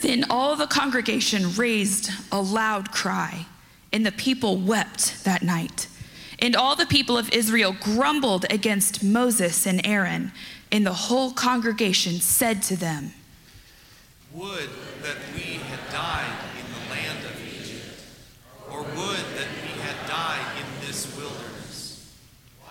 [0.00, 3.46] Then all the congregation raised a loud cry,
[3.92, 5.88] and the people wept that night.
[6.38, 10.32] And all the people of Israel grumbled against Moses and Aaron,
[10.72, 13.12] and the whole congregation said to them,
[14.32, 14.70] Would
[15.02, 18.02] that we had died in the land of Egypt,
[18.70, 22.16] or would that we had died in this wilderness.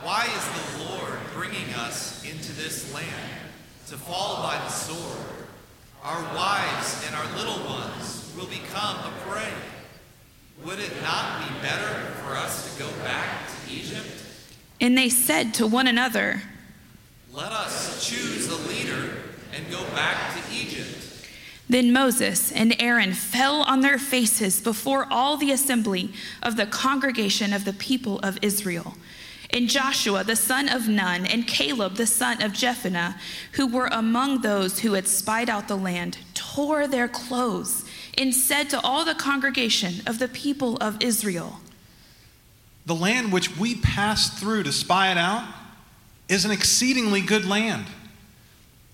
[0.01, 3.39] Why is the Lord bringing us into this land
[3.87, 5.38] to fall by the sword?
[6.03, 9.51] Our wives and our little ones will become a prey.
[10.63, 14.07] Would it not be better for us to go back to Egypt?
[14.79, 16.41] And they said to one another,
[17.33, 19.11] Let us choose a leader
[19.53, 21.27] and go back to Egypt.
[21.67, 27.51] Then Moses and Aaron fell on their faces before all the assembly of the congregation
[27.51, 28.95] of the people of Israel.
[29.51, 33.15] And Joshua the son of Nun and Caleb the son of Jephunneh,
[33.53, 37.85] who were among those who had spied out the land, tore their clothes
[38.17, 41.61] and said to all the congregation of the people of Israel,
[42.85, 45.47] The land which we passed through to spy it out
[46.27, 47.85] is an exceedingly good land.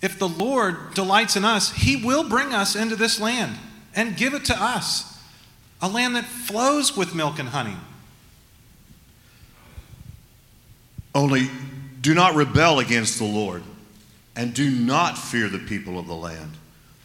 [0.01, 3.57] If the Lord delights in us, he will bring us into this land
[3.95, 5.19] and give it to us,
[5.81, 7.75] a land that flows with milk and honey.
[11.15, 11.49] Only
[12.01, 13.63] do not rebel against the Lord,
[14.35, 16.51] and do not fear the people of the land,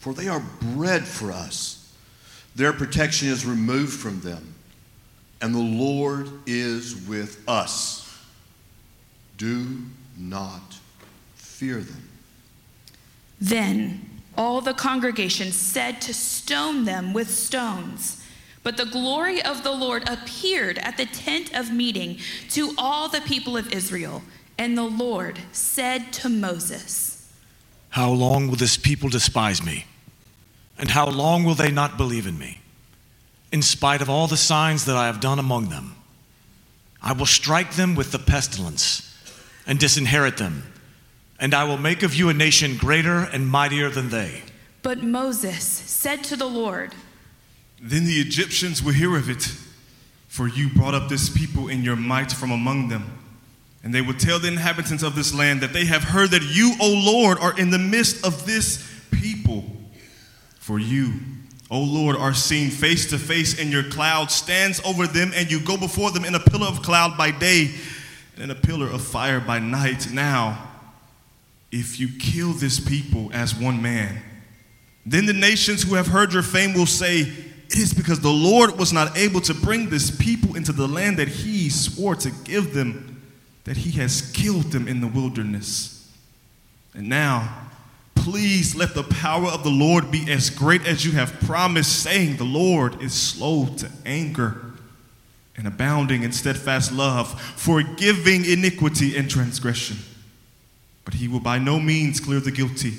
[0.01, 1.95] for they are bread for us.
[2.57, 4.55] Their protection is removed from them,
[5.41, 8.19] and the Lord is with us.
[9.39, 9.79] Do
[10.19, 10.79] not
[11.37, 12.09] fear them.
[13.41, 18.20] Then all the congregation said to stone them with stones.
[18.63, 22.19] But the glory of the Lord appeared at the tent of meeting
[22.51, 24.23] to all the people of Israel.
[24.59, 27.33] And the Lord said to Moses,
[27.91, 29.87] How long will this people despise me?
[30.79, 32.61] And how long will they not believe in me?
[33.53, 35.97] In spite of all the signs that I have done among them,
[37.03, 39.07] I will strike them with the pestilence
[39.67, 40.65] and disinherit them,
[41.39, 44.43] and I will make of you a nation greater and mightier than they.
[44.83, 46.95] But Moses said to the Lord,
[47.81, 49.43] Then the Egyptians will hear of it,
[50.29, 53.19] for you brought up this people in your might from among them.
[53.83, 56.75] And they will tell the inhabitants of this land that they have heard that you,
[56.81, 59.65] O Lord, are in the midst of this people.
[60.59, 61.15] For you,
[61.71, 65.61] O Lord, are seen face to face, and your cloud stands over them, and you
[65.61, 67.71] go before them in a pillar of cloud by day
[68.35, 70.11] and in a pillar of fire by night.
[70.13, 70.69] Now,
[71.73, 74.23] if you kill this people as one man,
[75.07, 77.33] then the nations who have heard your fame will say,
[77.71, 81.19] It is because the Lord was not able to bring this people into the land
[81.19, 83.23] that he swore to give them,
[83.63, 86.13] that he has killed them in the wilderness.
[86.95, 87.69] And now,
[88.17, 92.39] please let the power of the Lord be as great as you have promised, saying,
[92.39, 94.73] The Lord is slow to anger
[95.57, 99.99] and abounding in steadfast love, forgiving iniquity and transgression.
[101.05, 102.95] But he will by no means clear the guilty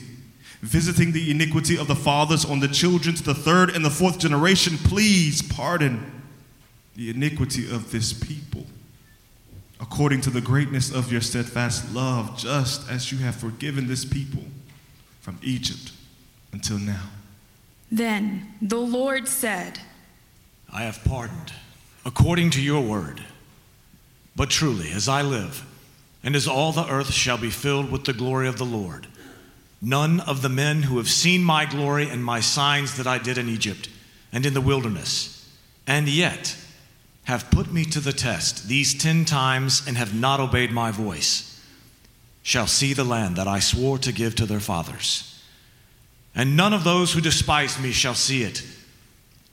[0.61, 4.19] visiting the iniquity of the fathers on the children to the third and the fourth
[4.19, 6.23] generation, please pardon
[6.95, 8.65] the iniquity of this people,
[9.79, 14.43] according to the greatness of your steadfast love, just as you have forgiven this people
[15.19, 15.91] from Egypt
[16.51, 17.09] until now.
[17.91, 19.79] Then the Lord said,
[20.71, 21.53] I have pardoned,
[22.05, 23.23] according to your word.
[24.35, 25.65] But truly, as I live,
[26.23, 29.07] and as all the earth shall be filled with the glory of the Lord,
[29.81, 33.37] none of the men who have seen my glory and my signs that I did
[33.37, 33.89] in Egypt
[34.31, 35.49] and in the wilderness,
[35.87, 36.55] and yet
[37.23, 41.59] have put me to the test these ten times and have not obeyed my voice,
[42.43, 45.27] shall see the land that I swore to give to their fathers.
[46.33, 48.63] And none of those who despise me shall see it,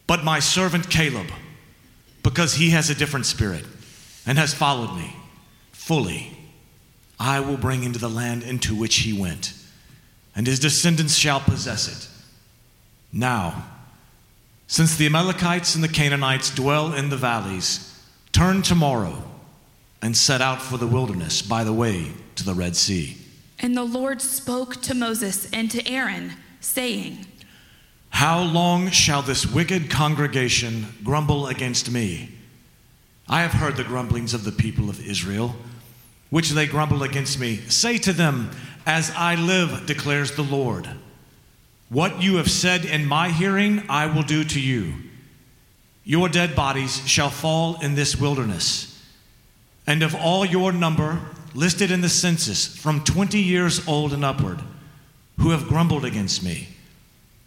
[0.07, 1.27] but my servant Caleb,
[2.23, 3.65] because he has a different spirit
[4.27, 5.15] and has followed me
[5.73, 6.37] fully,
[7.19, 9.53] I will bring into the land into which he went
[10.39, 12.09] and his descendants shall possess it.
[13.13, 13.67] Now,
[14.69, 18.01] since the Amalekites and the Canaanites dwell in the valleys,
[18.31, 19.25] turn tomorrow
[20.01, 23.17] and set out for the wilderness by the way to the Red Sea.
[23.59, 27.27] And the Lord spoke to Moses and to Aaron, saying,
[28.11, 32.31] How long shall this wicked congregation grumble against me?
[33.29, 35.57] I have heard the grumblings of the people of Israel,
[36.31, 37.57] which they grumble against me.
[37.69, 38.53] Say to them,
[38.89, 40.89] As I live, declares the Lord,
[41.91, 44.95] what you have said in my hearing, I will do to you.
[46.05, 49.07] Your dead bodies shall fall in this wilderness,
[49.87, 51.21] and of all your number,
[51.55, 54.63] listed in the census, from 20 years old and upward,
[55.39, 56.69] who have grumbled against me,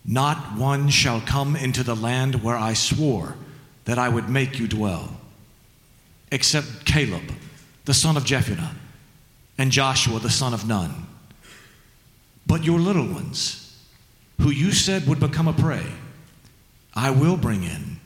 [0.06, 3.36] Not one shall come into the land where I swore
[3.86, 5.18] that I would make you dwell,
[6.32, 7.34] except Caleb,
[7.86, 8.76] the son of Jephunneh,
[9.58, 11.08] and Joshua, the son of Nun.
[12.46, 13.78] But your little ones,
[14.40, 15.86] who you said would become a prey,
[16.94, 18.00] I will bring in,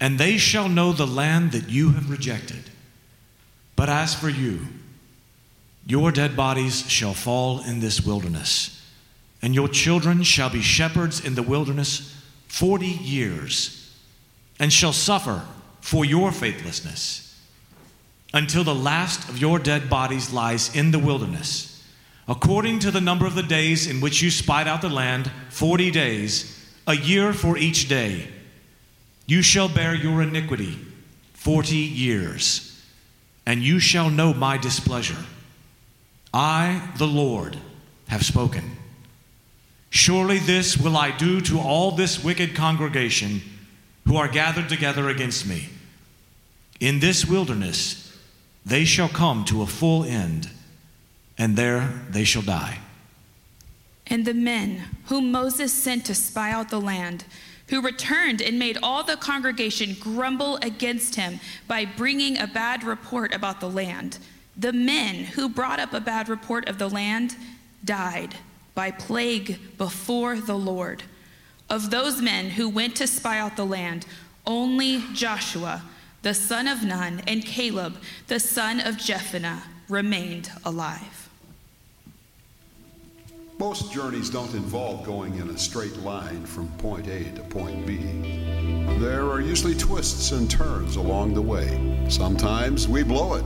[0.00, 2.70] and they shall know the land that you have rejected.
[3.76, 4.60] But as for you,
[5.86, 8.82] your dead bodies shall fall in this wilderness
[9.42, 12.16] and your children shall be shepherds in the wilderness
[12.46, 13.90] forty years,
[14.58, 15.42] and shall suffer
[15.80, 17.40] for your faithlessness,
[18.32, 21.71] until the last of your dead bodies lies in the wilderness,
[22.28, 25.90] according to the number of the days in which you spied out the land, forty
[25.90, 28.28] days, a year for each day.
[29.26, 30.78] You shall bear your iniquity
[31.34, 32.84] forty years,
[33.46, 35.24] and you shall know my displeasure.
[36.34, 37.58] I, the Lord,
[38.08, 38.76] have spoken.
[39.90, 43.42] Surely this will I do to all this wicked congregation
[44.06, 45.68] who are gathered together against me.
[46.80, 48.18] In this wilderness
[48.64, 50.48] they shall come to a full end,
[51.42, 52.78] and there they shall die.
[54.06, 57.24] And the men whom Moses sent to spy out the land,
[57.66, 63.34] who returned and made all the congregation grumble against him by bringing a bad report
[63.34, 64.18] about the land,
[64.56, 67.34] the men who brought up a bad report of the land
[67.84, 68.36] died
[68.76, 71.02] by plague before the Lord.
[71.68, 74.06] Of those men who went to spy out the land,
[74.46, 75.82] only Joshua,
[76.22, 77.96] the son of Nun, and Caleb,
[78.28, 81.21] the son of Jephunneh, remained alive.
[83.62, 87.96] Most journeys don't involve going in a straight line from point A to point B.
[88.98, 92.04] There are usually twists and turns along the way.
[92.08, 93.44] Sometimes we blow it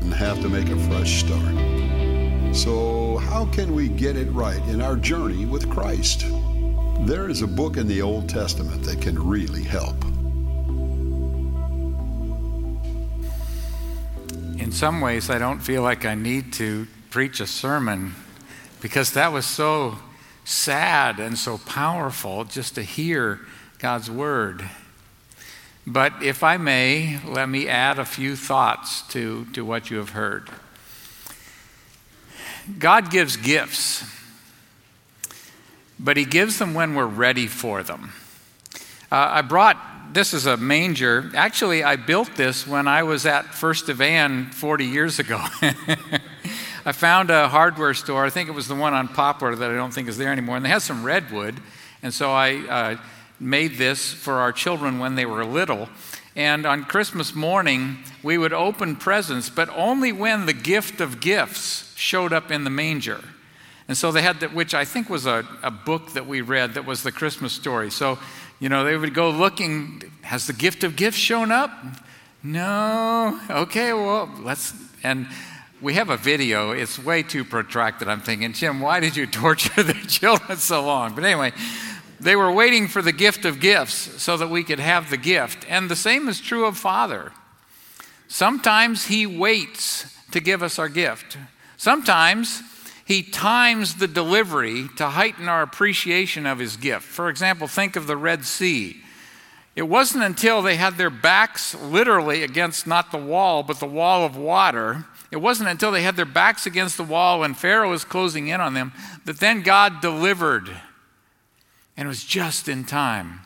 [0.00, 2.56] and have to make a fresh start.
[2.56, 6.24] So, how can we get it right in our journey with Christ?
[7.00, 10.02] There is a book in the Old Testament that can really help.
[14.58, 18.14] In some ways, I don't feel like I need to preach a sermon
[18.86, 19.98] because that was so
[20.44, 23.40] sad and so powerful just to hear
[23.80, 24.64] God's word.
[25.84, 30.10] But if I may, let me add a few thoughts to, to what you have
[30.10, 30.48] heard.
[32.78, 34.04] God gives gifts,
[35.98, 38.12] but He gives them when we're ready for them.
[39.10, 39.78] Uh, I brought
[40.12, 41.28] this is a manger.
[41.34, 45.44] Actually, I built this when I was at First Evan 40 years ago.
[46.86, 48.24] I found a hardware store.
[48.24, 50.54] I think it was the one on Poplar that I don't think is there anymore.
[50.54, 51.56] And they had some redwood.
[52.00, 52.96] And so I uh,
[53.40, 55.88] made this for our children when they were little.
[56.36, 61.92] And on Christmas morning, we would open presents, but only when the gift of gifts
[61.96, 63.18] showed up in the manger.
[63.88, 66.74] And so they had that, which I think was a, a book that we read
[66.74, 67.90] that was the Christmas story.
[67.90, 68.16] So,
[68.60, 71.72] you know, they would go looking, has the gift of gifts shown up?
[72.44, 73.40] No.
[73.50, 74.72] Okay, well, let's,
[75.02, 75.26] and
[75.86, 76.72] we have a video.
[76.72, 78.08] It's way too protracted.
[78.08, 81.14] I'm thinking, Jim, why did you torture the children so long?
[81.14, 81.52] But anyway,
[82.18, 85.64] they were waiting for the gift of gifts so that we could have the gift.
[85.68, 87.30] And the same is true of Father.
[88.26, 91.38] Sometimes He waits to give us our gift.
[91.76, 92.62] Sometimes
[93.04, 97.04] he times the delivery to heighten our appreciation of his gift.
[97.04, 99.00] For example, think of the Red Sea.
[99.76, 104.24] It wasn't until they had their backs literally against not the wall, but the wall
[104.24, 105.04] of water.
[105.30, 108.58] It wasn't until they had their backs against the wall and Pharaoh was closing in
[108.58, 108.92] on them
[109.26, 110.70] that then God delivered.
[111.94, 113.40] And it was just in time.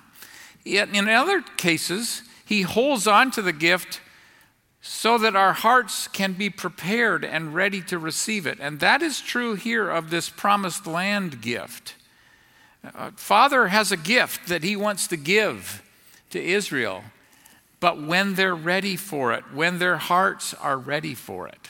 [0.65, 4.01] Yet in other cases, he holds on to the gift
[4.81, 8.59] so that our hearts can be prepared and ready to receive it.
[8.61, 11.97] And that is true here of this promised land gift.
[12.95, 15.83] Uh, Father has a gift that he wants to give
[16.31, 17.05] to Israel,
[17.81, 21.69] but when they're ready for it, when their hearts are ready for it.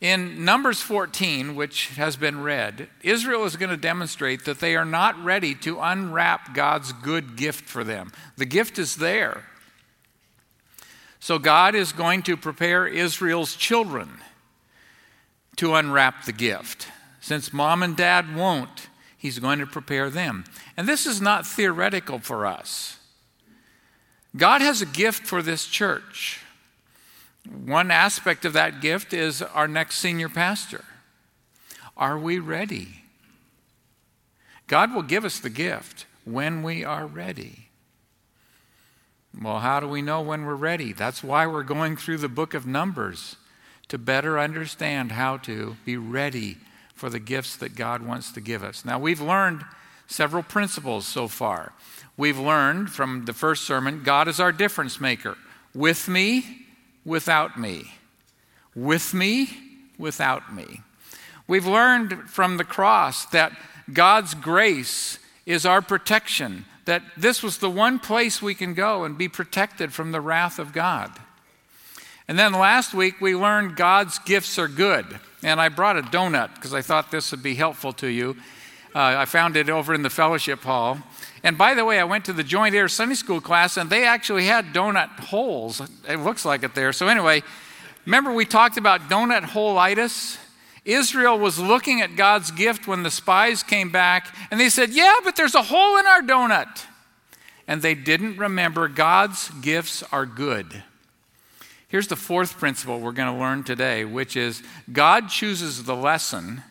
[0.00, 4.84] In Numbers 14, which has been read, Israel is going to demonstrate that they are
[4.84, 8.12] not ready to unwrap God's good gift for them.
[8.36, 9.44] The gift is there.
[11.20, 14.10] So God is going to prepare Israel's children
[15.56, 16.88] to unwrap the gift.
[17.20, 20.44] Since mom and dad won't, he's going to prepare them.
[20.76, 22.98] And this is not theoretical for us.
[24.36, 26.40] God has a gift for this church.
[27.48, 30.84] One aspect of that gift is our next senior pastor.
[31.96, 33.02] Are we ready?
[34.66, 37.68] God will give us the gift when we are ready.
[39.40, 40.92] Well, how do we know when we're ready?
[40.92, 43.36] That's why we're going through the book of Numbers
[43.88, 46.56] to better understand how to be ready
[46.94, 48.84] for the gifts that God wants to give us.
[48.84, 49.64] Now, we've learned
[50.06, 51.72] several principles so far.
[52.16, 55.36] We've learned from the first sermon God is our difference maker.
[55.74, 56.66] With me,
[57.04, 57.94] without me.
[58.74, 59.48] With me,
[59.98, 60.82] without me.
[61.46, 63.56] We've learned from the cross that
[63.92, 69.18] God's grace is our protection, that this was the one place we can go and
[69.18, 71.10] be protected from the wrath of God.
[72.26, 75.06] And then last week we learned God's gifts are good.
[75.42, 78.36] And I brought a donut because I thought this would be helpful to you.
[78.94, 80.98] Uh, I found it over in the fellowship hall.
[81.42, 84.06] And by the way, I went to the Joint Heirs Sunday School class and they
[84.06, 85.82] actually had donut holes.
[86.08, 86.92] It looks like it there.
[86.92, 87.42] So, anyway,
[88.06, 90.38] remember we talked about donut hole-itis?
[90.84, 95.14] Israel was looking at God's gift when the spies came back and they said, Yeah,
[95.24, 96.84] but there's a hole in our donut.
[97.66, 100.84] And they didn't remember God's gifts are good.
[101.88, 106.62] Here's the fourth principle we're going to learn today, which is God chooses the lesson.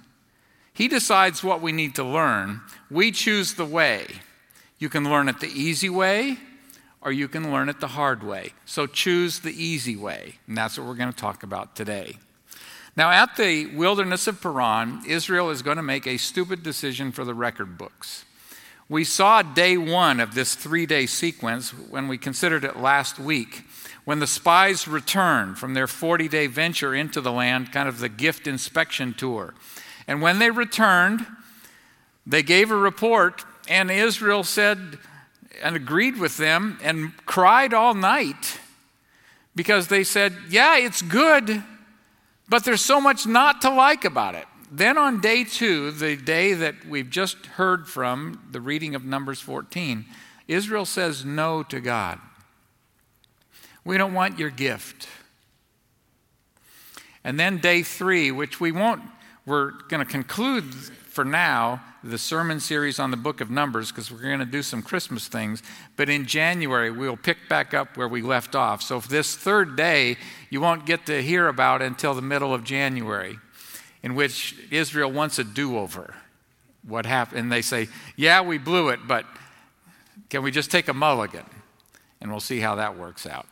[0.73, 2.61] He decides what we need to learn.
[2.89, 4.07] We choose the way.
[4.79, 6.37] You can learn it the easy way,
[7.01, 8.53] or you can learn it the hard way.
[8.65, 10.35] So choose the easy way.
[10.47, 12.17] And that's what we're going to talk about today.
[12.95, 17.23] Now, at the wilderness of Paran, Israel is going to make a stupid decision for
[17.23, 18.25] the record books.
[18.89, 23.63] We saw day one of this three day sequence when we considered it last week,
[24.05, 28.09] when the spies returned from their 40 day venture into the land, kind of the
[28.09, 29.53] gift inspection tour.
[30.07, 31.25] And when they returned,
[32.25, 34.97] they gave a report, and Israel said
[35.61, 38.59] and agreed with them and cried all night
[39.55, 41.63] because they said, Yeah, it's good
[42.53, 44.45] but there's so much not to like about it.
[44.71, 49.39] Then on day two, the day that we've just heard from, the reading of Numbers
[49.39, 50.05] 14,
[50.47, 52.19] Israel says no to God.
[53.83, 55.07] We don't want your gift.
[57.23, 59.01] And then day three, which we won't,
[59.45, 64.11] we're going to conclude for now the sermon series on the book of Numbers because
[64.11, 65.61] we're going to do some Christmas things.
[65.95, 68.81] But in January, we'll pick back up where we left off.
[68.81, 70.17] So, this third day,
[70.49, 73.39] you won't get to hear about until the middle of January,
[74.01, 76.15] in which Israel wants a do over.
[76.87, 77.39] What happened?
[77.39, 79.25] And they say, Yeah, we blew it, but
[80.29, 81.45] can we just take a mulligan?
[82.21, 83.45] And we'll see how that works out.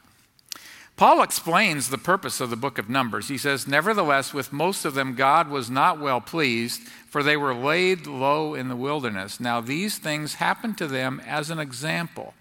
[0.96, 3.28] Paul explains the purpose of the book of Numbers.
[3.28, 7.56] He says, Nevertheless, with most of them, God was not well pleased, for they were
[7.56, 9.40] laid low in the wilderness.
[9.40, 12.36] Now, these things happened to them as an example.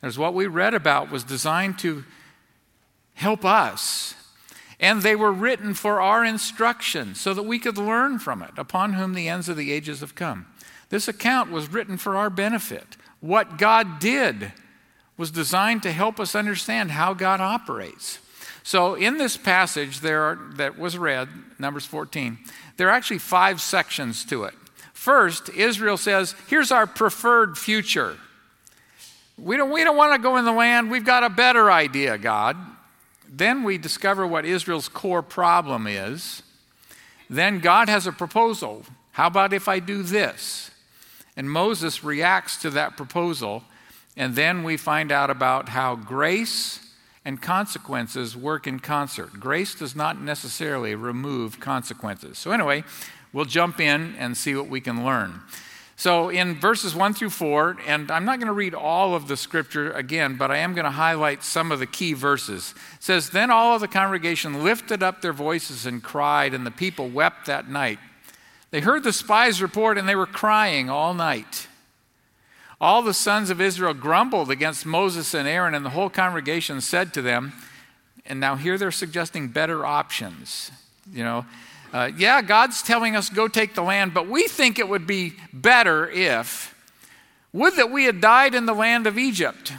[0.00, 2.04] As what we read about was designed to
[3.14, 4.14] help us.
[4.78, 8.92] And they were written for our instruction so that we could learn from it, upon
[8.92, 10.46] whom the ends of the ages have come.
[10.90, 12.96] This account was written for our benefit.
[13.20, 14.52] What God did
[15.16, 18.18] was designed to help us understand how God operates.
[18.62, 22.38] So, in this passage there are, that was read, Numbers 14,
[22.76, 24.54] there are actually five sections to it.
[24.92, 28.16] First, Israel says, Here's our preferred future.
[29.38, 32.18] We don't, we don't want to go in the land, we've got a better idea,
[32.18, 32.56] God.
[33.28, 36.42] Then we discover what Israel's core problem is.
[37.28, 38.84] Then God has a proposal.
[39.12, 40.70] How about if I do this?
[41.36, 43.62] And Moses reacts to that proposal
[44.16, 46.80] and then we find out about how grace
[47.24, 49.40] and consequences work in concert.
[49.40, 52.38] Grace does not necessarily remove consequences.
[52.38, 52.84] So, anyway,
[53.32, 55.42] we'll jump in and see what we can learn.
[55.98, 59.36] So, in verses 1 through 4, and I'm not going to read all of the
[59.36, 62.74] scripture again, but I am going to highlight some of the key verses.
[62.96, 66.70] It says, Then all of the congregation lifted up their voices and cried, and the
[66.70, 67.98] people wept that night.
[68.70, 71.66] They heard the spies report, and they were crying all night.
[72.80, 77.14] All the sons of Israel grumbled against Moses and Aaron, and the whole congregation said
[77.14, 77.52] to them,
[78.26, 80.70] and now here they're suggesting better options.
[81.12, 81.46] You know,
[81.92, 85.34] uh, yeah, God's telling us go take the land, but we think it would be
[85.52, 86.74] better if,
[87.52, 89.72] would that we had died in the land of Egypt,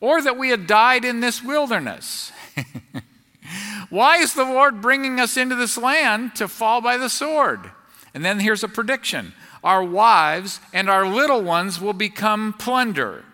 [0.00, 2.30] or that we had died in this wilderness.
[3.90, 7.70] Why is the Lord bringing us into this land to fall by the sword?
[8.14, 9.32] And then here's a prediction
[9.64, 13.24] our wives and our little ones will become plunder.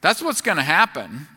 [0.00, 1.28] That's what's going to happen.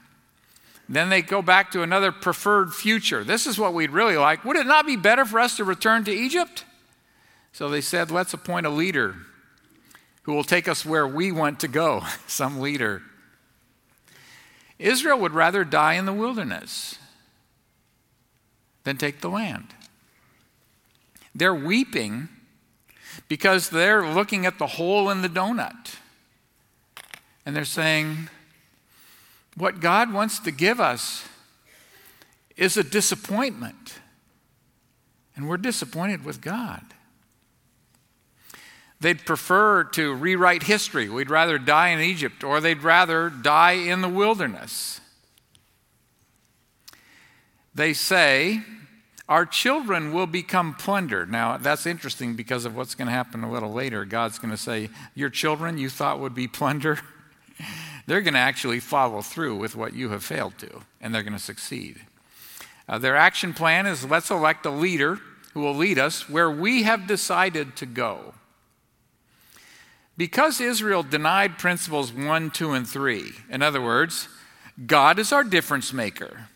[0.87, 3.23] Then they go back to another preferred future.
[3.23, 4.43] This is what we'd really like.
[4.43, 6.65] Would it not be better for us to return to Egypt?
[7.53, 9.15] So they said, let's appoint a leader
[10.23, 13.03] who will take us where we want to go, some leader.
[14.79, 16.97] Israel would rather die in the wilderness
[18.83, 19.75] than take the land.
[21.35, 22.29] They're weeping
[23.27, 25.95] because they're looking at the hole in the donut.
[27.45, 28.29] And they're saying,
[29.55, 31.27] what God wants to give us
[32.55, 33.95] is a disappointment.
[35.35, 36.81] And we're disappointed with God.
[39.01, 41.07] They'd prefer to rewrite history.
[41.07, 44.99] We'd rather die in Egypt, or they'd rather die in the wilderness.
[47.73, 48.61] They say,
[49.29, 51.27] Our children will become plunder.
[51.27, 54.03] Now, that's interesting because of what's going to happen a little later.
[54.03, 56.99] God's going to say, Your children you thought would be plunder,
[58.07, 61.33] they're going to actually follow through with what you have failed to, and they're going
[61.33, 62.01] to succeed.
[62.87, 65.19] Uh, their action plan is let's elect a leader
[65.53, 68.33] who will lead us where we have decided to go.
[70.17, 74.27] Because Israel denied principles 1, 2, and 3, in other words,
[74.87, 76.47] God is our difference maker.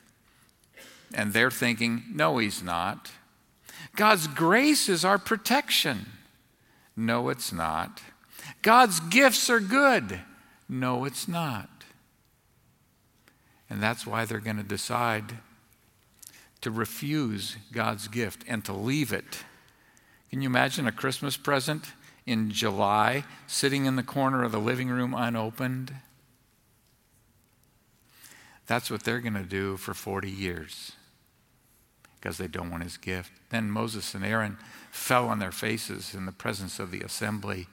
[1.14, 3.12] And they're thinking, no, he's not.
[3.96, 6.08] God's grace is our protection.
[6.96, 8.02] No, it's not.
[8.62, 10.22] God's gifts are good.
[10.68, 11.70] No, it's not.
[13.70, 15.38] And that's why they're going to decide
[16.62, 19.44] to refuse God's gift and to leave it.
[20.30, 21.86] Can you imagine a Christmas present?
[22.26, 25.94] in July, sitting in the corner of the living room unopened.
[28.66, 30.94] That's what they're going to do for 40 years
[32.24, 33.34] because they don't want his gift.
[33.50, 34.58] Then Moses and Aaron
[34.92, 37.68] fell on their faces in the presence of the assembly.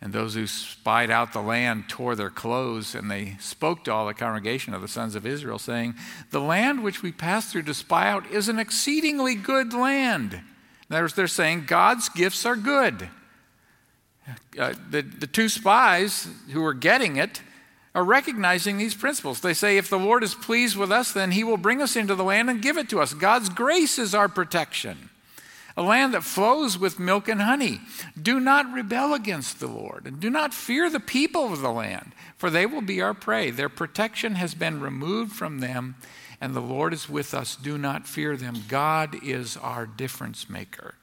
[0.00, 4.06] And those who spied out the land tore their clothes, and they spoke to all
[4.06, 5.94] the congregation of the sons of Israel, saying,
[6.30, 10.40] The land which we passed through to spy out is an exceedingly good land.
[10.88, 13.10] Words, they're saying God's gifts are good
[14.58, 17.42] uh, the, the two spies who were getting it
[17.94, 19.40] are recognizing these principles.
[19.40, 22.14] They say, if the Lord is pleased with us, then he will bring us into
[22.14, 23.14] the land and give it to us.
[23.14, 25.10] God's grace is our protection,
[25.76, 27.80] a land that flows with milk and honey.
[28.20, 32.12] Do not rebel against the Lord, and do not fear the people of the land,
[32.36, 33.50] for they will be our prey.
[33.50, 35.96] Their protection has been removed from them,
[36.40, 37.56] and the Lord is with us.
[37.56, 38.62] Do not fear them.
[38.68, 40.94] God is our difference maker.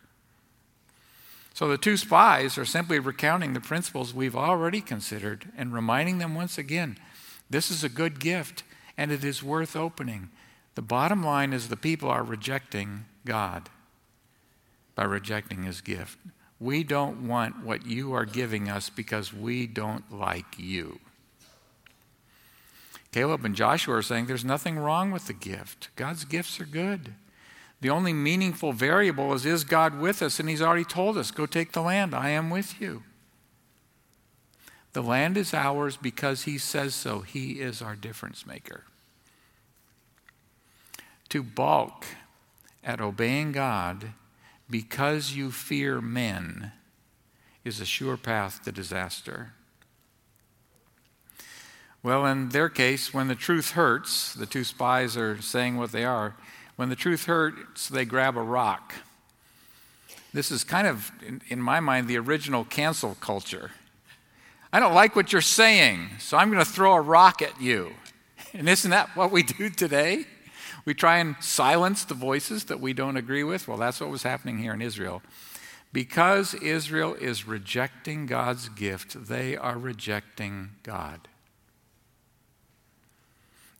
[1.57, 6.35] So the two spies are simply recounting the principles we've already considered and reminding them
[6.35, 6.99] once again
[7.49, 8.61] this is a good gift
[8.95, 10.29] and it is worth opening.
[10.75, 13.69] The bottom line is the people are rejecting God
[14.93, 16.19] by rejecting his gift.
[16.59, 20.99] We don't want what you are giving us because we don't like you.
[23.11, 25.89] Caleb and Joshua are saying there's nothing wrong with the gift.
[25.95, 27.15] God's gifts are good.
[27.81, 30.39] The only meaningful variable is is God with us?
[30.39, 32.15] And He's already told us go take the land.
[32.15, 33.03] I am with you.
[34.93, 37.19] The land is ours because He says so.
[37.19, 38.85] He is our difference maker.
[41.29, 42.05] To balk
[42.83, 44.13] at obeying God
[44.69, 46.71] because you fear men
[47.63, 49.53] is a sure path to disaster.
[52.01, 56.05] Well, in their case, when the truth hurts, the two spies are saying what they
[56.05, 56.35] are.
[56.77, 58.93] When the truth hurts, they grab a rock.
[60.31, 63.71] This is kind of, in, in my mind, the original cancel culture.
[64.71, 67.91] I don't like what you're saying, so I'm going to throw a rock at you.
[68.53, 70.25] And isn't that what we do today?
[70.85, 73.67] We try and silence the voices that we don't agree with.
[73.67, 75.21] Well, that's what was happening here in Israel.
[75.91, 81.27] Because Israel is rejecting God's gift, they are rejecting God.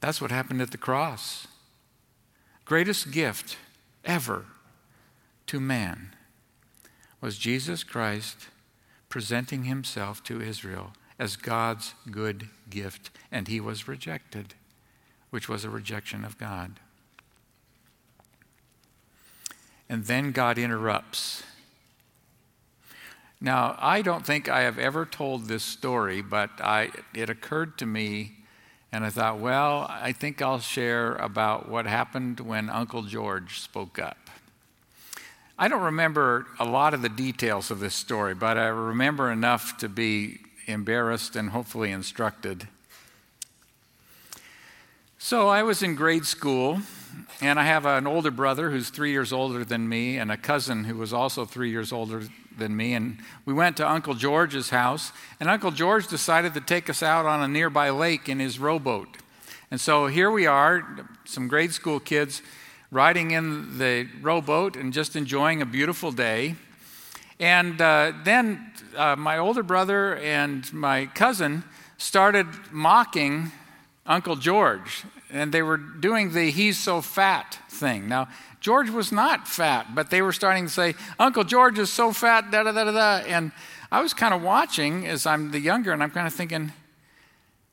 [0.01, 1.47] That's what happened at the cross
[2.67, 3.55] greatest gift
[4.03, 4.43] ever
[5.45, 6.13] to man
[7.21, 8.49] was Jesus Christ
[9.07, 14.53] presenting himself to Israel as God's good gift, and he was rejected,
[15.29, 16.81] which was a rejection of God.
[19.87, 21.43] And then God interrupts.
[23.39, 27.85] Now, I don't think I have ever told this story, but I, it occurred to
[27.85, 28.33] me
[28.91, 33.99] and I thought, well, I think I'll share about what happened when Uncle George spoke
[33.99, 34.17] up.
[35.59, 39.77] I don't remember a lot of the details of this story, but I remember enough
[39.79, 42.67] to be embarrassed and hopefully instructed.
[45.17, 46.79] So I was in grade school,
[47.41, 50.83] and I have an older brother who's three years older than me, and a cousin
[50.83, 52.23] who was also three years older
[52.57, 52.93] than me.
[52.93, 57.25] And we went to Uncle George's house, and Uncle George decided to take us out
[57.25, 59.17] on a nearby lake in his rowboat.
[59.69, 62.41] And so here we are, some grade school kids
[62.91, 66.55] riding in the rowboat and just enjoying a beautiful day.
[67.39, 71.63] And uh, then uh, my older brother and my cousin
[71.97, 73.51] started mocking
[74.05, 78.07] Uncle George, and they were doing the he's so fat thing.
[78.07, 78.29] Now,
[78.67, 82.51] George was not fat, but they were starting to say, Uncle George is so fat,
[82.51, 83.25] da da da da da.
[83.25, 83.53] And
[83.89, 86.73] I was kind of watching as I'm the younger, and I'm kind of thinking,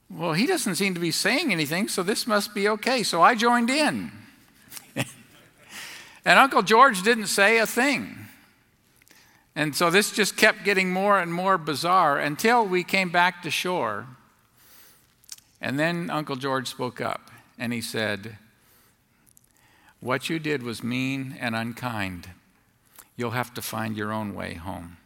[0.09, 3.03] well, he doesn't seem to be saying anything, so this must be okay.
[3.03, 4.13] So I joined in.
[4.95, 8.17] and Uncle George didn't say a thing.
[9.57, 13.51] And so this just kept getting more and more bizarre until we came back to
[13.51, 14.07] shore.
[15.61, 18.37] And then Uncle George spoke up and he said,
[20.05, 22.29] What you did was mean and unkind.
[23.17, 24.99] You'll have to find your own way home.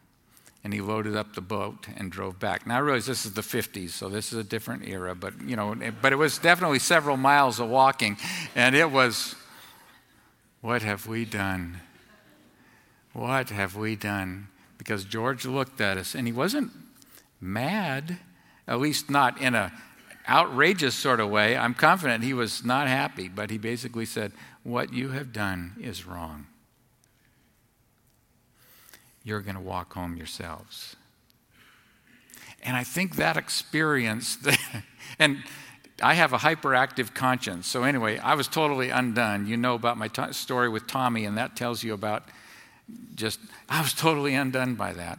[0.65, 2.67] And he loaded up the boat and drove back.
[2.67, 5.55] Now I realize this is the 50s, so this is a different era, but you
[5.55, 8.17] know, but it was definitely several miles of walking,
[8.57, 9.37] and it was,
[10.63, 11.79] what have we done?
[13.13, 14.49] What have we done?
[14.79, 16.73] Because George looked at us, and he wasn't
[17.41, 18.19] mad,
[18.67, 19.73] at least not in a
[20.29, 21.57] outrageous sort of way.
[21.57, 24.33] I'm confident he was not happy, but he basically said,
[24.69, 26.47] "What you have done is wrong."
[29.29, 30.97] you're going to walk home yourselves.
[32.63, 34.39] And I think that experience,
[35.19, 35.45] and
[36.03, 37.67] I have a hyperactive conscience.
[37.67, 39.47] So, anyway, I was totally undone.
[39.47, 42.25] You know about my t- story with Tommy, and that tells you about
[43.15, 45.19] just, I was totally undone by that.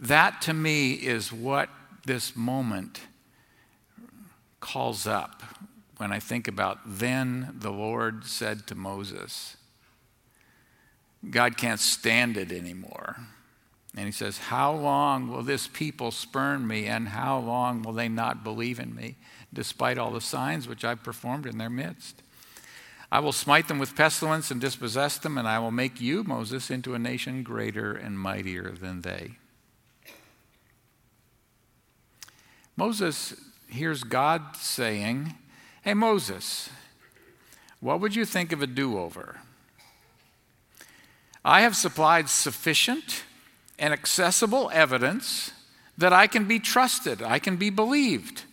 [0.00, 1.68] That to me is what
[2.06, 3.02] this moment
[4.60, 5.42] calls up
[6.00, 9.58] when I think about then the Lord said to Moses,
[11.28, 13.18] God can't stand it anymore.
[13.94, 18.08] And he says, How long will this people spurn me, and how long will they
[18.08, 19.16] not believe in me,
[19.52, 22.22] despite all the signs which I've performed in their midst?
[23.12, 26.70] I will smite them with pestilence and dispossess them, and I will make you, Moses,
[26.70, 29.32] into a nation greater and mightier than they.
[32.74, 33.34] Moses
[33.68, 35.34] hears God saying,
[35.82, 36.68] Hey, Moses,
[37.80, 39.40] what would you think of a do over?
[41.42, 43.24] I have supplied sufficient
[43.78, 45.52] and accessible evidence
[45.96, 48.44] that I can be trusted, I can be believed.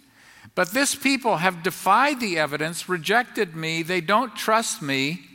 [0.56, 5.26] But this people have defied the evidence, rejected me, they don't trust me.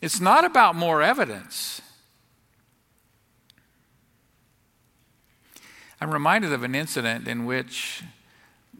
[0.00, 1.80] It's not about more evidence.
[6.00, 8.02] I'm reminded of an incident in which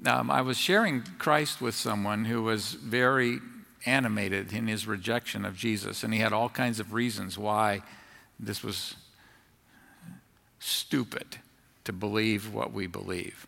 [0.04, 3.38] um, I was sharing Christ with someone who was very
[3.86, 7.82] animated in his rejection of Jesus, and he had all kinds of reasons why
[8.38, 8.96] this was
[10.58, 11.38] stupid
[11.84, 13.46] to believe what we believe.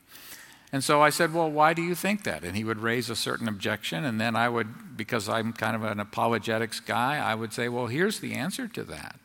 [0.73, 2.45] And so I said, Well, why do you think that?
[2.45, 4.05] And he would raise a certain objection.
[4.05, 7.87] And then I would, because I'm kind of an apologetics guy, I would say, Well,
[7.87, 9.19] here's the answer to that.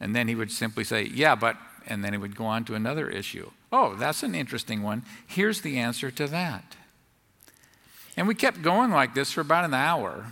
[0.00, 2.74] And then he would simply say, Yeah, but, and then he would go on to
[2.74, 3.50] another issue.
[3.76, 5.02] Oh, that's an interesting one.
[5.26, 6.76] Here's the answer to that.
[8.16, 10.26] And we kept going like this for about an hour.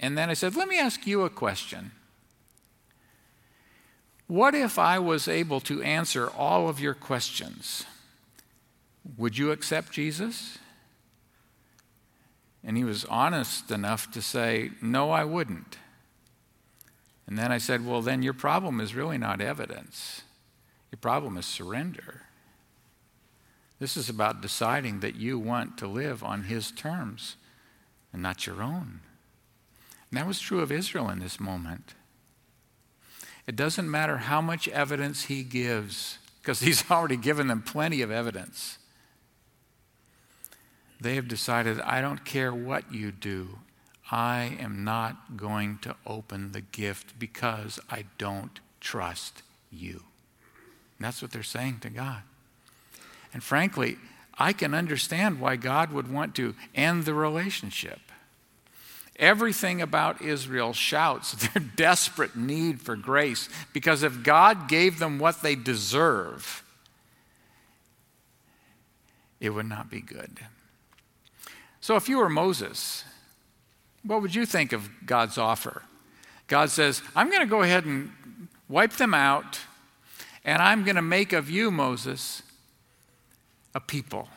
[0.00, 1.92] And then I said, Let me ask you a question.
[4.26, 7.84] What if I was able to answer all of your questions?
[9.16, 10.58] Would you accept Jesus?
[12.64, 15.78] And he was honest enough to say, No, I wouldn't.
[17.28, 20.22] And then I said, Well, then your problem is really not evidence.
[20.90, 22.22] Your problem is surrender.
[23.80, 27.36] This is about deciding that you want to live on his terms
[28.12, 29.00] and not your own.
[30.10, 31.94] And that was true of Israel in this moment.
[33.46, 38.10] It doesn't matter how much evidence he gives, because he's already given them plenty of
[38.10, 38.78] evidence.
[41.00, 43.60] They have decided, I don't care what you do,
[44.10, 50.02] I am not going to open the gift because I don't trust you.
[50.98, 52.22] And that's what they're saying to God.
[53.32, 53.96] And frankly,
[54.38, 58.00] I can understand why God would want to end the relationship.
[59.16, 65.42] Everything about Israel shouts their desperate need for grace because if God gave them what
[65.42, 66.64] they deserve,
[69.40, 70.38] it would not be good.
[71.82, 73.04] So, if you were Moses,
[74.02, 75.82] what would you think of God's offer?
[76.46, 78.10] God says, I'm going to go ahead and
[78.68, 79.60] wipe them out,
[80.44, 82.42] and I'm going to make of you, Moses,
[83.74, 84.28] a people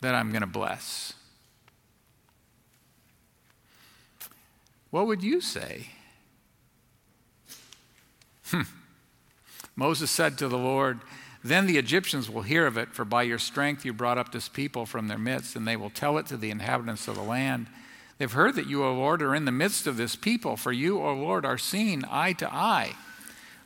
[0.00, 1.14] that I'm going to bless.
[4.90, 5.86] What would you say?
[8.46, 8.62] Hmm.
[9.76, 11.00] Moses said to the Lord,
[11.44, 14.48] Then the Egyptians will hear of it, for by your strength you brought up this
[14.48, 17.68] people from their midst, and they will tell it to the inhabitants of the land.
[18.18, 21.00] They've heard that you, O Lord, are in the midst of this people, for you,
[21.00, 22.94] O Lord, are seen eye to eye,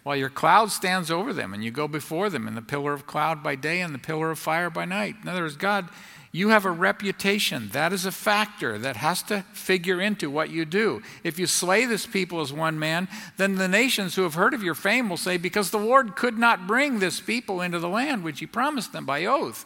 [0.05, 3.07] while your cloud stands over them, and you go before them in the pillar of
[3.07, 5.17] cloud by day and the pillar of fire by night.
[5.23, 5.89] In other words, God
[6.35, 7.69] you have a reputation.
[7.69, 11.01] That is a factor that has to figure into what you do.
[11.23, 14.61] If you slay this people as one man, then the nations who have heard of
[14.61, 18.25] your fame will say, Because the Lord could not bring this people into the land
[18.25, 19.65] which he promised them by oath.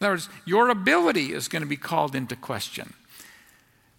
[0.00, 2.94] In other words, your ability is going to be called into question.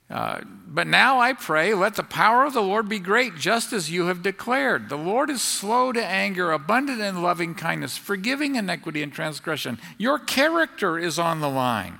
[0.09, 3.91] Uh, but now I pray, let the power of the Lord be great, just as
[3.91, 4.89] you have declared.
[4.89, 9.77] The Lord is slow to anger, abundant in loving kindness, forgiving iniquity and transgression.
[9.97, 11.99] Your character is on the line.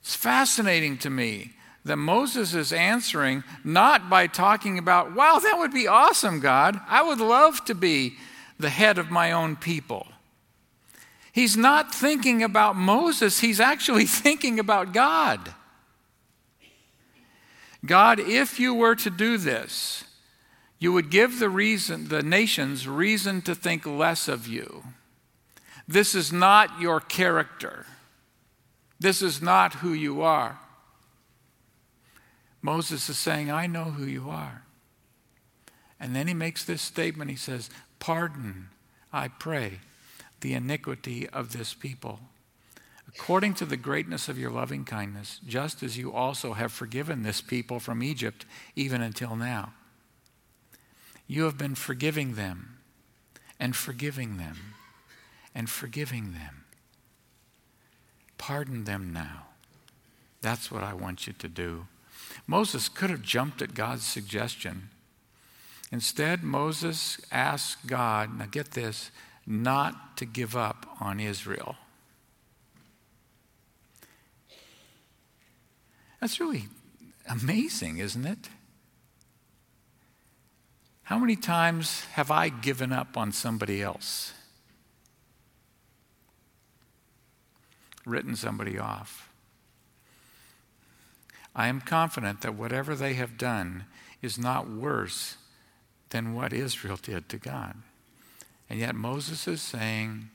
[0.00, 1.52] It's fascinating to me
[1.84, 6.78] that Moses is answering not by talking about, wow, that would be awesome, God.
[6.88, 8.16] I would love to be
[8.58, 10.06] the head of my own people.
[11.32, 15.54] He's not thinking about Moses, he's actually thinking about God.
[17.84, 20.04] God, if you were to do this,
[20.78, 24.82] you would give the reason the nations reason to think less of you.
[25.88, 27.86] This is not your character.
[28.98, 30.58] This is not who you are.
[32.62, 34.62] Moses is saying, I know who you are.
[35.98, 37.30] And then he makes this statement.
[37.30, 38.68] He says, Pardon,
[39.12, 39.80] I pray,
[40.40, 42.20] the iniquity of this people.
[43.08, 47.40] According to the greatness of your loving kindness, just as you also have forgiven this
[47.40, 49.72] people from Egypt, even until now.
[51.26, 52.78] You have been forgiving them,
[53.58, 54.56] and forgiving them,
[55.54, 56.64] and forgiving them.
[58.38, 59.46] Pardon them now.
[60.40, 61.86] That's what I want you to do.
[62.46, 64.88] Moses could have jumped at God's suggestion.
[65.92, 69.10] Instead, Moses asked God, now get this,
[69.50, 71.74] not to give up on Israel.
[76.20, 76.68] That's really
[77.28, 78.48] amazing, isn't it?
[81.02, 84.32] How many times have I given up on somebody else?
[88.06, 89.32] Written somebody off.
[91.56, 93.86] I am confident that whatever they have done
[94.22, 95.36] is not worse
[96.10, 97.74] than what Israel did to God.
[98.70, 100.30] And yet Moses is saying,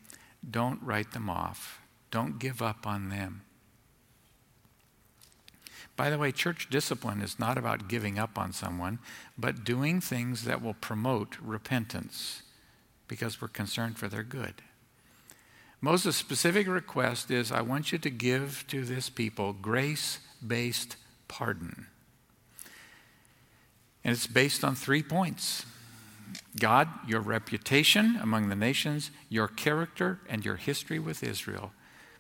[0.47, 1.79] don't write them off,
[2.11, 3.41] don't give up on them.
[5.95, 8.99] By the way, church discipline is not about giving up on someone,
[9.37, 12.41] but doing things that will promote repentance
[13.07, 14.55] because we're concerned for their good.
[15.79, 20.97] Moses' specific request is I want you to give to this people grace based
[21.29, 21.87] pardon.
[24.03, 25.65] And it's based on three points
[26.59, 31.71] God, your reputation among the nations, your character, and your history with Israel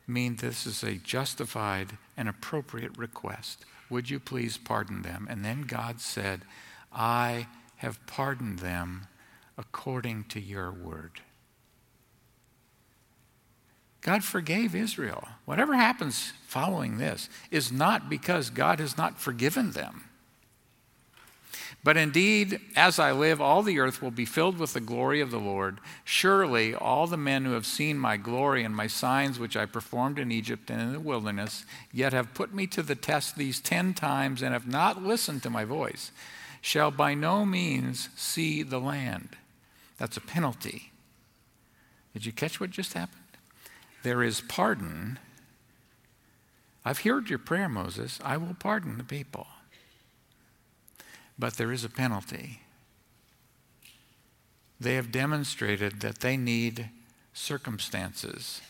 [0.07, 3.65] mean this is a justified and appropriate request.
[3.89, 5.27] Would you please pardon them?
[5.29, 6.41] And then God said,
[6.91, 9.07] I have pardoned them
[9.57, 11.21] according to your word.
[14.01, 15.27] God forgave Israel.
[15.45, 20.04] Whatever happens following this is not because God has not forgiven them.
[21.85, 25.29] But indeed, as I live, all the earth will be filled with the glory of
[25.29, 25.77] the Lord.
[26.03, 30.17] Surely all the men who have seen my glory and my signs which I performed
[30.17, 33.93] in Egypt and in the wilderness, yet have put me to the test these ten
[33.93, 36.09] times and have not listened to my voice,
[36.59, 39.37] shall by no means see the land.
[39.99, 40.91] That's a penalty.
[42.13, 43.21] Did you catch what just happened?
[44.01, 45.17] there is pardon.
[46.85, 48.19] I've heard your prayer, Moses.
[48.23, 49.47] I will pardon the people.
[51.37, 52.61] But there is a penalty.
[54.79, 56.89] They have demonstrated that they need
[57.33, 58.61] circumstances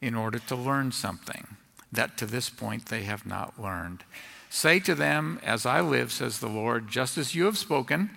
[0.00, 1.56] in order to learn something
[1.92, 4.04] that to this point they have not learned.
[4.50, 8.10] Say to them, As I live, says the Lord, just as you have spoken.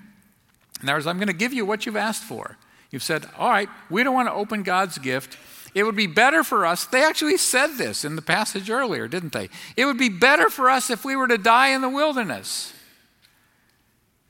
[0.82, 2.58] In other words, I'm going to give you what you've asked for.
[2.91, 5.38] You've said, All right, we don't want to open God's gift.
[5.76, 6.86] It would be better for us.
[6.86, 9.50] They actually said this in the passage earlier, didn't they?
[9.78, 12.74] It would be better for us if we were to die in the wilderness.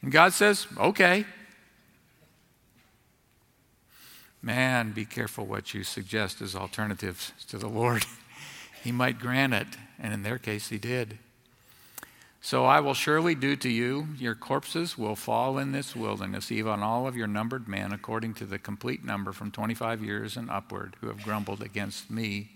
[0.02, 1.26] And God says, okay.
[4.42, 8.06] Man, be careful what you suggest as alternatives to the Lord.
[8.84, 9.68] he might grant it,
[10.00, 11.18] and in their case, He did.
[12.42, 16.82] So I will surely do to you, your corpses will fall in this wilderness, even
[16.82, 20.96] all of your numbered men, according to the complete number from 25 years and upward,
[21.02, 22.52] who have grumbled against me.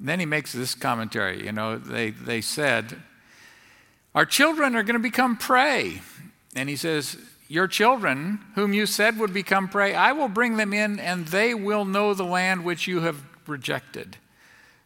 [0.00, 1.44] then he makes this commentary.
[1.44, 2.96] You know, they, they said,
[4.14, 6.00] Our children are going to become prey.
[6.54, 7.16] And he says,
[7.48, 11.54] Your children, whom you said would become prey, I will bring them in, and they
[11.54, 14.16] will know the land which you have rejected.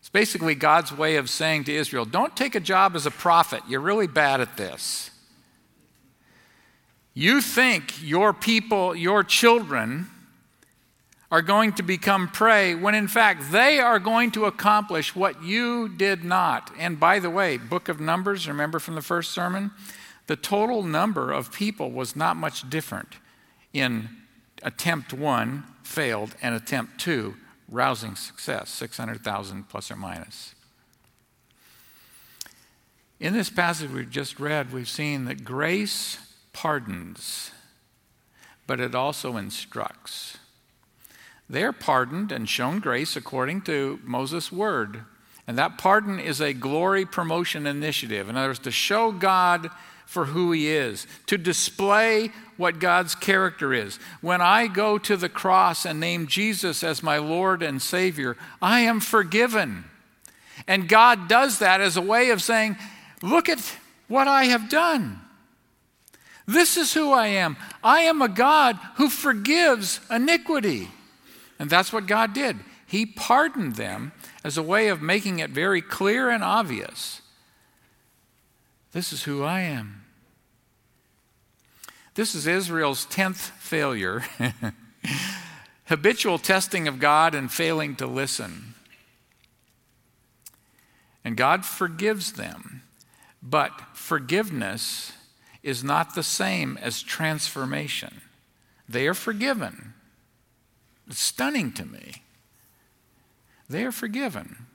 [0.01, 3.63] It's basically God's way of saying to Israel, don't take a job as a prophet.
[3.69, 5.11] You're really bad at this.
[7.13, 10.09] You think your people, your children,
[11.31, 15.89] are going to become prey when in fact they are going to accomplish what you
[15.89, 16.71] did not.
[16.79, 19.71] And by the way, book of Numbers, remember from the first sermon?
[20.27, 23.17] The total number of people was not much different
[23.73, 24.09] in
[24.63, 27.35] attempt one failed and attempt two
[27.71, 30.55] rousing success 600,000 plus or minus.
[33.21, 36.19] In this passage we've just read, we've seen that grace
[36.53, 37.51] pardons,
[38.67, 40.39] but it also instructs.
[41.51, 45.03] They're pardoned and shown grace according to Moses' word.
[45.47, 48.29] And that pardon is a glory promotion initiative.
[48.29, 49.71] In other words, to show God
[50.05, 53.99] for who He is, to display what God's character is.
[54.21, 58.81] When I go to the cross and name Jesus as my Lord and Savior, I
[58.81, 59.85] am forgiven.
[60.67, 62.77] And God does that as a way of saying,
[63.23, 65.21] Look at what I have done.
[66.47, 67.57] This is who I am.
[67.83, 70.89] I am a God who forgives iniquity.
[71.59, 72.59] And that's what God did.
[72.87, 74.13] He pardoned them
[74.45, 77.21] as a way of making it very clear and obvious.
[78.93, 80.05] This is who I am.
[82.15, 84.25] This is Israel's 10th failure
[85.87, 88.75] habitual testing of God and failing to listen.
[91.25, 92.83] And God forgives them,
[93.43, 95.13] but forgiveness
[95.63, 98.23] is not the same as transformation.
[98.89, 99.95] They are forgiven.
[101.11, 102.23] Stunning to me.
[103.69, 104.67] They are forgiven,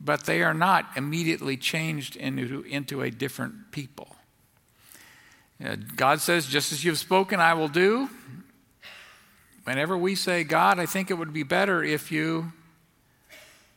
[0.00, 4.16] but they are not immediately changed into, into a different people.
[5.64, 8.10] Uh, God says, Just as you've spoken, I will do.
[9.64, 12.52] Whenever we say, God, I think it would be better if you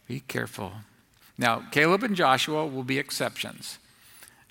[0.07, 0.73] be careful.
[1.37, 3.77] Now, Caleb and Joshua will be exceptions.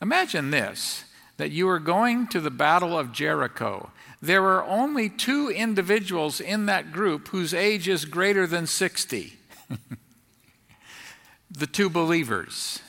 [0.00, 1.04] Imagine this
[1.36, 3.90] that you are going to the Battle of Jericho.
[4.22, 9.34] There are only two individuals in that group whose age is greater than 60.
[11.50, 12.80] the two believers.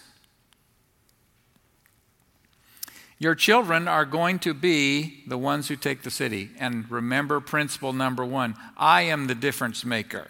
[3.20, 6.52] Your children are going to be the ones who take the city.
[6.60, 10.30] And remember principle number one I am the difference maker.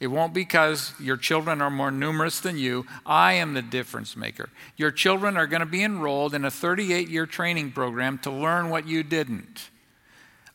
[0.00, 2.86] It won't be because your children are more numerous than you.
[3.06, 4.48] I am the difference maker.
[4.76, 8.68] Your children are going to be enrolled in a 38 year training program to learn
[8.68, 9.70] what you didn't.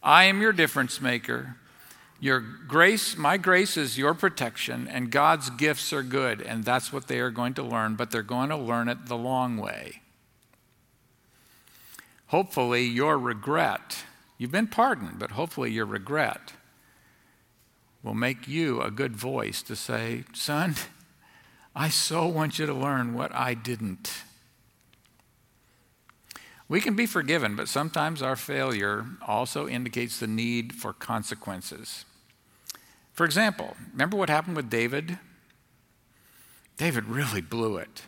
[0.02, 1.58] I am your difference maker.
[2.20, 7.08] Your grace, my grace is your protection, and God's gifts are good, and that's what
[7.08, 10.02] they are going to learn, but they're going to learn it the long way.
[12.28, 14.04] Hopefully, your regret,
[14.38, 16.54] you've been pardoned, but hopefully, your regret
[18.02, 20.76] will make you a good voice to say, Son,
[21.76, 24.12] I so want you to learn what I didn't.
[26.70, 32.06] We can be forgiven, but sometimes our failure also indicates the need for consequences.
[33.14, 35.18] For example, remember what happened with David?
[36.76, 38.04] David really blew it.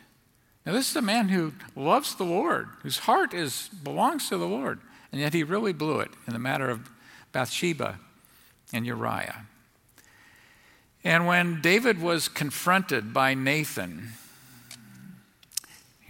[0.64, 4.46] Now, this is a man who loves the Lord, whose heart is, belongs to the
[4.46, 6.90] Lord, and yet he really blew it in the matter of
[7.32, 7.98] Bathsheba
[8.72, 9.46] and Uriah.
[11.02, 14.10] And when David was confronted by Nathan,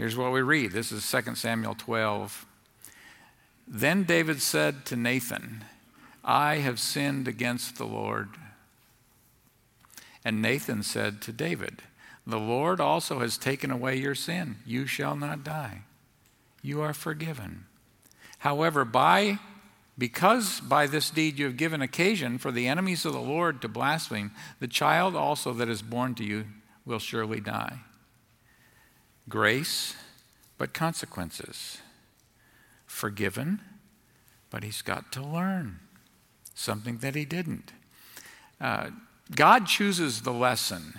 [0.01, 0.73] here's what we read.
[0.73, 2.47] This is 2 Samuel 12.
[3.69, 5.63] Then David said to Nathan,
[6.25, 8.31] I have sinned against the Lord.
[10.25, 11.83] And Nathan said to David,
[12.27, 14.57] The Lord also has taken away your sin.
[14.65, 15.83] You shall not die.
[16.63, 17.67] You are forgiven.
[18.39, 19.39] However, by
[19.99, 23.69] because by this deed you have given occasion for the enemies of the Lord to
[23.69, 26.47] blaspheme, the child also that is born to you
[26.87, 27.81] will surely die.
[29.31, 29.95] Grace,
[30.59, 31.79] but consequences.
[32.85, 33.61] Forgiven,
[34.51, 35.79] but he's got to learn
[36.55, 37.73] something that he didn't.
[38.61, 38.91] Uh,
[39.35, 40.95] God chooses the lesson.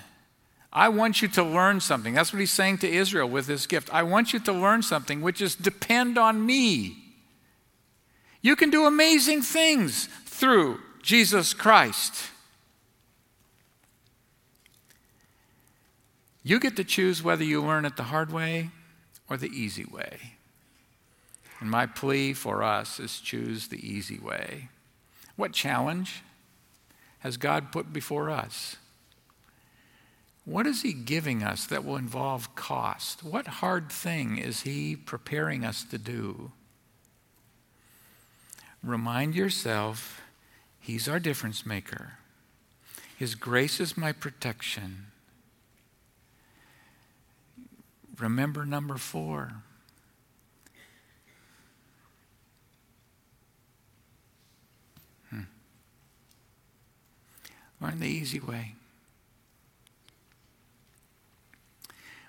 [0.74, 2.14] I want you to learn something.
[2.14, 3.94] That's what he's saying to Israel with this gift.
[3.94, 6.98] I want you to learn something, which is depend on me.
[8.42, 12.30] You can do amazing things through Jesus Christ.
[16.44, 18.70] You get to choose whether you learn it the hard way
[19.30, 20.34] or the easy way.
[21.60, 24.70] And my plea for us is choose the easy way.
[25.36, 26.24] What challenge
[27.20, 28.78] has God put before us?
[30.44, 33.24] What is He giving us that will involve cost?
[33.24, 36.52] What hard thing is He preparing us to do?
[38.84, 40.22] Remind yourself,
[40.80, 42.14] He's our difference maker.
[43.16, 45.11] His grace is my protection.
[48.22, 49.54] Remember number four.
[55.30, 55.42] Hmm.
[57.80, 58.76] Learn the easy way.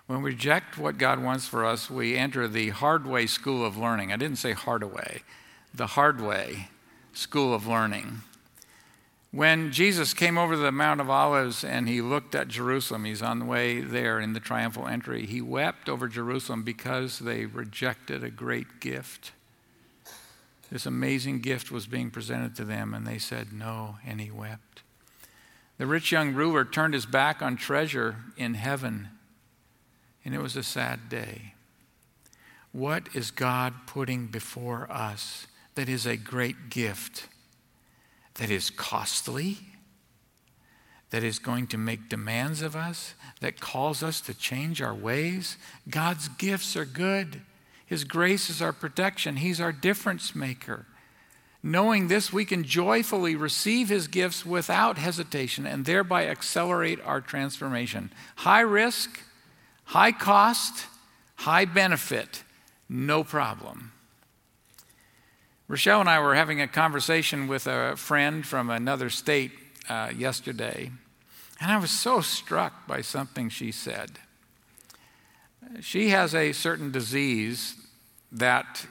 [0.06, 3.76] When we reject what God wants for us, we enter the hard way school of
[3.76, 4.12] learning.
[4.12, 5.22] I didn't say hard way
[5.74, 6.68] the hard way
[7.12, 8.22] school of learning.
[9.32, 13.38] When Jesus came over the Mount of Olives and he looked at Jerusalem, he's on
[13.38, 18.30] the way there in the triumphal entry, he wept over Jerusalem because they rejected a
[18.30, 19.32] great gift.
[20.70, 24.82] This amazing gift was being presented to them, and they said no, and he wept.
[25.78, 29.08] The rich young ruler turned his back on treasure in heaven,
[30.26, 31.54] and it was a sad day.
[32.70, 37.28] What is God putting before us that is a great gift?
[38.34, 39.58] That is costly,
[41.10, 45.58] that is going to make demands of us, that calls us to change our ways.
[45.88, 47.42] God's gifts are good.
[47.84, 50.86] His grace is our protection, He's our difference maker.
[51.62, 58.10] Knowing this, we can joyfully receive His gifts without hesitation and thereby accelerate our transformation.
[58.36, 59.20] High risk,
[59.84, 60.86] high cost,
[61.36, 62.42] high benefit,
[62.88, 63.91] no problem.
[65.68, 69.52] Rochelle and I were having a conversation with a friend from another state
[69.88, 70.90] uh, yesterday,
[71.60, 74.18] and I was so struck by something she said.
[75.80, 77.76] She has a certain disease
[78.32, 78.86] that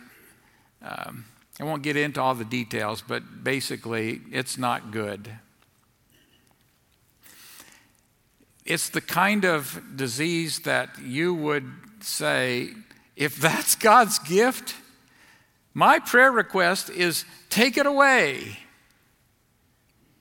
[0.81, 1.25] um,
[1.59, 5.29] I won't get into all the details, but basically, it's not good.
[8.65, 11.69] It's the kind of disease that you would
[11.99, 12.69] say,
[13.15, 14.75] if that's God's gift,
[15.73, 18.59] my prayer request is take it away.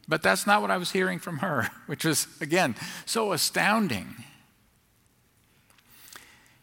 [0.08, 2.74] But that's not what I was hearing from her, which was, again,
[3.06, 4.16] so astounding.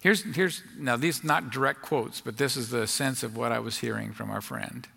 [0.01, 3.59] Here's, here's now, these not direct quotes, but this is the sense of what I
[3.59, 4.87] was hearing from our friend.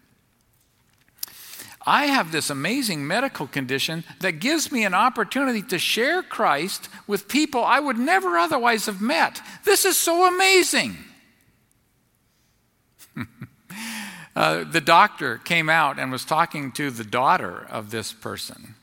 [1.86, 7.26] I have this amazing medical condition that gives me an opportunity to share Christ with
[7.26, 9.40] people I would never otherwise have met.
[9.64, 10.98] This is so amazing.
[14.36, 18.74] Uh, the doctor came out and was talking to the daughter of this person.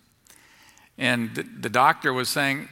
[0.97, 2.67] And the, the doctor was saying,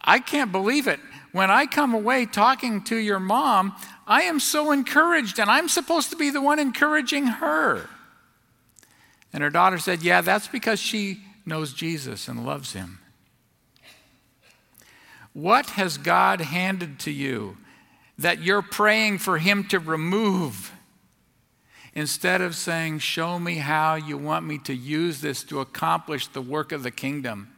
[0.00, 1.00] I can't believe it.
[1.32, 3.74] When I come away talking to your mom,
[4.06, 7.88] I am so encouraged, and I'm supposed to be the one encouraging her.
[9.32, 12.98] And her daughter said, Yeah, that's because she knows Jesus and loves him.
[15.32, 17.56] What has God handed to you
[18.18, 20.72] that you're praying for him to remove?
[21.94, 26.40] Instead of saying, Show me how you want me to use this to accomplish the
[26.40, 27.54] work of the kingdom,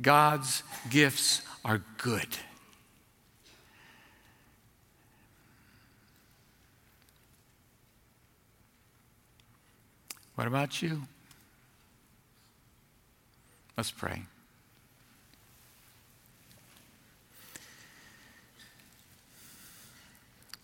[0.00, 2.36] God's gifts are good.
[10.34, 11.02] What about you?
[13.76, 14.22] Let's pray.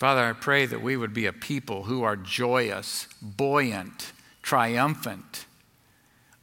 [0.02, 4.10] Father, I pray that we would be a people who are joyous, buoyant,
[4.42, 5.46] triumphant,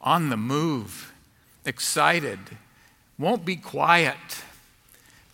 [0.00, 1.12] on the move,
[1.66, 2.38] excited,
[3.18, 4.16] won't be quiet,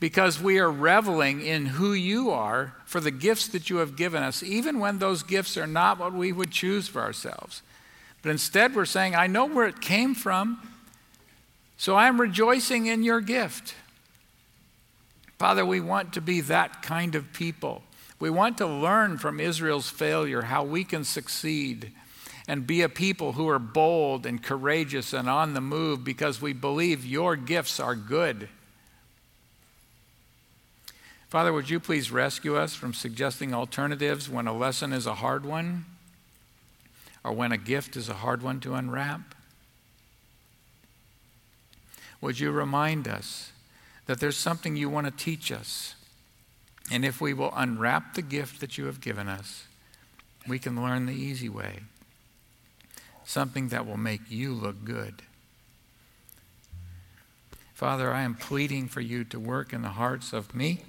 [0.01, 4.25] because we are reveling in who you are for the gifts that you have given
[4.25, 7.63] us, even when those gifts are not what we would choose for ourselves.
[8.23, 10.69] But instead, we're saying, I know where it came from,
[11.77, 13.77] so I'm rejoicing in your gift.
[15.39, 17.85] Father, we want to be that kind of people
[18.19, 21.93] we want to learn from Israel's failure how we can succeed
[22.49, 26.53] and be a people who are bold and courageous and on the move because we
[26.53, 28.49] believe your gifts are good.
[31.29, 35.45] Father, would you please rescue us from suggesting alternatives when a lesson is a hard
[35.45, 35.85] one
[37.25, 39.35] or when a gift is a hard one to unwrap?
[42.21, 43.51] Would you remind us
[44.07, 45.96] that there's something you want to teach us?
[46.91, 49.65] And if we will unwrap the gift that you have given us,
[50.47, 51.81] we can learn the easy way
[53.25, 55.21] something that will make you look good.
[57.75, 60.83] Father, I am pleading for you to work in the hearts of me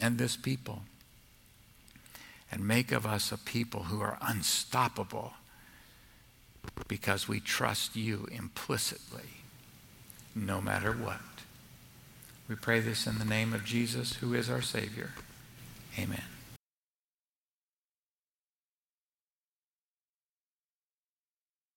[0.00, 0.82] and this people
[2.50, 5.34] and make of us a people who are unstoppable
[6.88, 9.42] because we trust you implicitly
[10.34, 11.20] no matter what.
[12.48, 15.10] We pray this in the name of Jesus, who is our Savior.
[15.98, 16.37] Amen.